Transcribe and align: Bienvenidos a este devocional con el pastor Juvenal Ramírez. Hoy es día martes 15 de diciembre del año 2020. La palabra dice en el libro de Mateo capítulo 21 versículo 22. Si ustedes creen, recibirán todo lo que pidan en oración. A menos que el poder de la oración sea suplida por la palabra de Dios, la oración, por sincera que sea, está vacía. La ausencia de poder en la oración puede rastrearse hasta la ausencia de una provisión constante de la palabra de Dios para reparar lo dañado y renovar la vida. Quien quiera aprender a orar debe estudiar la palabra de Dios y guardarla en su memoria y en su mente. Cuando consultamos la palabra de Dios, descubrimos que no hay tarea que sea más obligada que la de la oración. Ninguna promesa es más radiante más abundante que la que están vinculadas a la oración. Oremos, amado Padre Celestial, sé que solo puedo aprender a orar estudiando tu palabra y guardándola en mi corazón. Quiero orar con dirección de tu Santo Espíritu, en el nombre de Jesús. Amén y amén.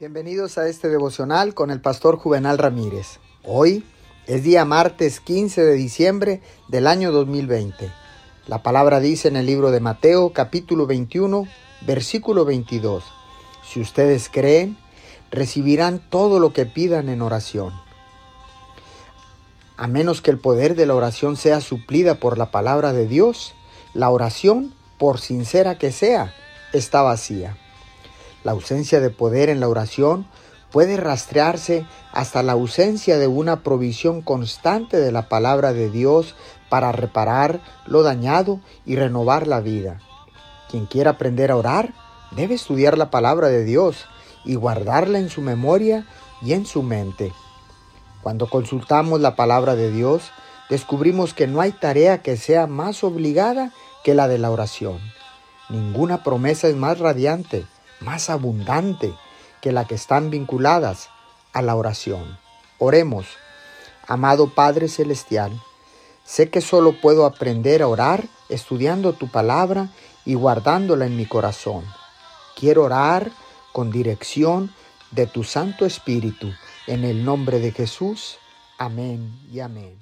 Bienvenidos 0.00 0.58
a 0.58 0.68
este 0.68 0.88
devocional 0.88 1.54
con 1.54 1.72
el 1.72 1.80
pastor 1.80 2.18
Juvenal 2.18 2.56
Ramírez. 2.56 3.18
Hoy 3.42 3.84
es 4.28 4.44
día 4.44 4.64
martes 4.64 5.18
15 5.18 5.64
de 5.64 5.72
diciembre 5.72 6.40
del 6.68 6.86
año 6.86 7.10
2020. 7.10 7.90
La 8.46 8.62
palabra 8.62 9.00
dice 9.00 9.26
en 9.26 9.34
el 9.34 9.46
libro 9.46 9.72
de 9.72 9.80
Mateo 9.80 10.32
capítulo 10.32 10.86
21 10.86 11.48
versículo 11.80 12.44
22. 12.44 13.02
Si 13.68 13.80
ustedes 13.80 14.28
creen, 14.32 14.78
recibirán 15.32 15.98
todo 15.98 16.38
lo 16.38 16.52
que 16.52 16.64
pidan 16.64 17.08
en 17.08 17.20
oración. 17.20 17.72
A 19.76 19.88
menos 19.88 20.22
que 20.22 20.30
el 20.30 20.38
poder 20.38 20.76
de 20.76 20.86
la 20.86 20.94
oración 20.94 21.36
sea 21.36 21.60
suplida 21.60 22.20
por 22.20 22.38
la 22.38 22.52
palabra 22.52 22.92
de 22.92 23.08
Dios, 23.08 23.52
la 23.94 24.10
oración, 24.10 24.72
por 24.96 25.18
sincera 25.18 25.76
que 25.76 25.90
sea, 25.90 26.32
está 26.72 27.02
vacía. 27.02 27.56
La 28.44 28.52
ausencia 28.52 29.00
de 29.00 29.10
poder 29.10 29.48
en 29.48 29.60
la 29.60 29.68
oración 29.68 30.26
puede 30.70 30.96
rastrearse 30.96 31.86
hasta 32.12 32.42
la 32.42 32.52
ausencia 32.52 33.18
de 33.18 33.26
una 33.26 33.62
provisión 33.62 34.22
constante 34.22 34.98
de 34.98 35.12
la 35.12 35.28
palabra 35.28 35.72
de 35.72 35.90
Dios 35.90 36.34
para 36.68 36.92
reparar 36.92 37.60
lo 37.86 38.02
dañado 38.02 38.60
y 38.84 38.96
renovar 38.96 39.46
la 39.46 39.60
vida. 39.60 40.00
Quien 40.70 40.86
quiera 40.86 41.12
aprender 41.12 41.50
a 41.50 41.56
orar 41.56 41.94
debe 42.32 42.54
estudiar 42.54 42.98
la 42.98 43.10
palabra 43.10 43.48
de 43.48 43.64
Dios 43.64 44.06
y 44.44 44.54
guardarla 44.54 45.18
en 45.18 45.30
su 45.30 45.40
memoria 45.40 46.06
y 46.42 46.52
en 46.52 46.66
su 46.66 46.82
mente. 46.82 47.32
Cuando 48.22 48.48
consultamos 48.48 49.20
la 49.20 49.34
palabra 49.34 49.74
de 49.74 49.90
Dios, 49.90 50.30
descubrimos 50.68 51.32
que 51.32 51.46
no 51.46 51.60
hay 51.60 51.72
tarea 51.72 52.22
que 52.22 52.36
sea 52.36 52.66
más 52.66 53.02
obligada 53.02 53.72
que 54.04 54.14
la 54.14 54.28
de 54.28 54.38
la 54.38 54.50
oración. 54.50 54.98
Ninguna 55.70 56.22
promesa 56.22 56.68
es 56.68 56.76
más 56.76 56.98
radiante 56.98 57.64
más 58.00 58.30
abundante 58.30 59.14
que 59.60 59.72
la 59.72 59.86
que 59.86 59.94
están 59.94 60.30
vinculadas 60.30 61.08
a 61.52 61.62
la 61.62 61.74
oración. 61.74 62.38
Oremos, 62.78 63.26
amado 64.06 64.54
Padre 64.54 64.88
Celestial, 64.88 65.52
sé 66.24 66.50
que 66.50 66.60
solo 66.60 67.00
puedo 67.00 67.26
aprender 67.26 67.82
a 67.82 67.88
orar 67.88 68.24
estudiando 68.48 69.12
tu 69.12 69.28
palabra 69.28 69.88
y 70.24 70.34
guardándola 70.34 71.06
en 71.06 71.16
mi 71.16 71.26
corazón. 71.26 71.84
Quiero 72.56 72.84
orar 72.84 73.30
con 73.72 73.90
dirección 73.90 74.72
de 75.10 75.26
tu 75.26 75.44
Santo 75.44 75.86
Espíritu, 75.86 76.52
en 76.86 77.04
el 77.04 77.24
nombre 77.24 77.60
de 77.60 77.72
Jesús. 77.72 78.38
Amén 78.78 79.40
y 79.50 79.60
amén. 79.60 79.98